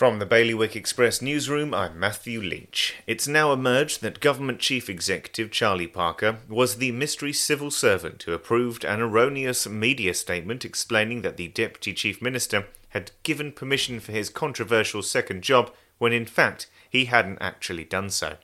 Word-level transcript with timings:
From 0.00 0.18
the 0.18 0.24
Bailiwick 0.24 0.74
Express 0.76 1.20
newsroom, 1.20 1.74
I'm 1.74 2.00
Matthew 2.00 2.40
Leach. 2.40 2.94
It's 3.06 3.28
now 3.28 3.52
emerged 3.52 4.00
that 4.00 4.20
Government 4.20 4.58
Chief 4.58 4.88
Executive 4.88 5.50
Charlie 5.50 5.86
Parker 5.86 6.38
was 6.48 6.76
the 6.76 6.90
mystery 6.90 7.34
civil 7.34 7.70
servant 7.70 8.22
who 8.22 8.32
approved 8.32 8.82
an 8.82 9.02
erroneous 9.02 9.68
media 9.68 10.14
statement 10.14 10.64
explaining 10.64 11.20
that 11.20 11.36
the 11.36 11.48
Deputy 11.48 11.92
Chief 11.92 12.22
Minister 12.22 12.68
had 12.88 13.10
given 13.24 13.52
permission 13.52 14.00
for 14.00 14.12
his 14.12 14.30
controversial 14.30 15.02
second 15.02 15.42
job 15.42 15.70
when 15.98 16.14
in 16.14 16.24
fact 16.24 16.66
he 16.88 17.04
hadn't 17.04 17.36
actually 17.42 17.84
done 17.84 18.08
so. 18.08 18.38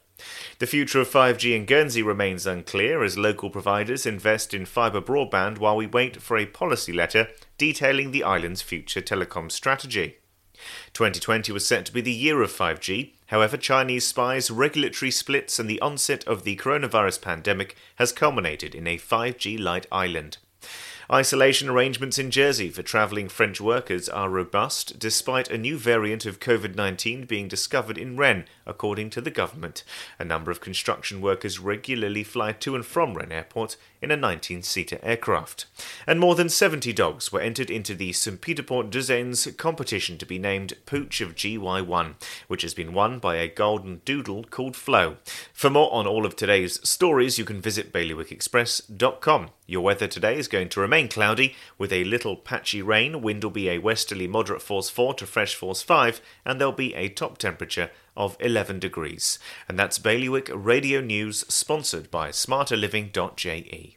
The 0.59 0.67
future 0.67 1.01
of 1.01 1.09
5G 1.09 1.57
in 1.57 1.65
Guernsey 1.65 2.03
remains 2.03 2.47
unclear 2.47 3.03
as 3.03 3.17
local 3.17 3.49
providers 3.49 4.05
invest 4.05 4.53
in 4.53 4.67
fibre 4.67 5.01
broadband 5.01 5.57
while 5.57 5.77
we 5.77 5.87
wait 5.87 6.21
for 6.21 6.37
a 6.37 6.45
policy 6.45 6.93
letter 6.93 7.29
detailing 7.57 8.11
the 8.11 8.25
island's 8.25 8.61
future 8.61 9.01
telecom 9.01 9.51
strategy. 9.51 10.19
2020 10.93 11.53
was 11.53 11.67
set 11.67 11.87
to 11.87 11.93
be 11.93 12.01
the 12.01 12.13
year 12.13 12.43
of 12.43 12.51
5G. 12.51 13.13
However, 13.27 13.57
Chinese 13.57 14.07
spies, 14.07 14.51
regulatory 14.51 15.11
splits, 15.11 15.59
and 15.59 15.69
the 15.69 15.81
onset 15.81 16.27
of 16.27 16.45
the 16.45 16.57
coronavirus 16.57 17.21
pandemic 17.21 17.77
has 17.97 18.13
culminated 18.13 18.75
in 18.75 18.87
a 18.87 18.99
5G 18.99 19.59
light 19.59 19.87
island. 19.91 20.39
Isolation 21.11 21.69
arrangements 21.69 22.19
in 22.19 22.33
Jersey 22.33 22.69
for 22.69 22.83
travelling 22.83 23.29
French 23.29 23.61
workers 23.61 24.09
are 24.09 24.29
robust, 24.29 24.99
despite 24.99 25.49
a 25.49 25.57
new 25.57 25.79
variant 25.79 26.27
of 26.27 26.41
COVID 26.41 26.75
19 26.75 27.27
being 27.27 27.47
discovered 27.47 27.97
in 27.97 28.17
Rennes, 28.17 28.47
according 28.67 29.11
to 29.11 29.21
the 29.21 29.31
government. 29.31 29.85
A 30.19 30.25
number 30.25 30.51
of 30.51 30.61
construction 30.61 31.21
workers 31.21 31.61
regularly 31.61 32.25
fly 32.25 32.51
to 32.51 32.75
and 32.75 32.85
from 32.85 33.15
Rennes 33.15 33.31
Airport 33.31 33.77
in 34.03 34.11
a 34.11 34.17
19 34.17 34.63
seater 34.63 34.99
aircraft. 35.01 35.67
And 36.09 36.19
more 36.19 36.35
than 36.35 36.49
70 36.49 36.93
dogs 36.93 37.31
were 37.31 37.41
entered 37.41 37.71
into 37.71 37.95
the 37.95 38.13
St. 38.13 38.41
Peter 38.41 38.65
Port 38.65 38.91
Douzaine 38.91 39.57
competition 39.57 40.19
to 40.19 40.27
be 40.27 40.41
named 40.41 40.75
Pooch 40.87 41.21
of 41.21 41.37
GY1, 41.37 42.15
which 42.49 42.63
has 42.63 42.75
been 42.75 42.93
won 42.93 43.21
by 43.21 43.37
a 43.37 43.49
golden 43.49 44.01
doodle 44.05 44.43
called 44.43 44.75
Flo. 44.75 45.19
For 45.53 45.71
more 45.71 45.93
on 45.95 46.07
all 46.09 46.27
of 46.27 46.35
today's 46.35 46.87
stories, 46.89 47.39
you 47.39 47.45
can 47.45 47.61
visit 47.61 47.93
bailiwickexpress.com. 47.93 49.51
Your 49.69 49.83
weather 49.83 50.07
today 50.07 50.39
is 50.39 50.49
going 50.49 50.69
to 50.71 50.81
remain 50.81 50.96
cloudy 51.05 51.55
with 51.79 51.93
a 51.93 52.05
little 52.05 52.37
patchy 52.37 52.83
rain. 52.83 53.21
Wind 53.21 53.45
will 53.45 53.51
be 53.51 53.69
a 53.69 53.79
westerly 53.79 54.27
moderate 54.27 54.63
force 54.63 54.89
4 54.89 55.15
to 55.15 55.27
fresh 55.27 55.55
force 55.55 55.83
5, 55.83 56.21
and 56.45 56.59
there'll 56.59 56.73
be 56.73 56.95
a 56.95 57.09
top 57.09 57.39
temperature 57.39 57.91
of 58.17 58.37
11 58.41 58.81
degrees. 58.81 59.39
And 59.69 59.79
that's 59.79 59.99
Bailiwick 59.99 60.51
Radio 60.53 61.01
News, 61.01 61.45
sponsored 61.49 62.11
by 62.11 62.31
smarterliving.je. 62.31 63.97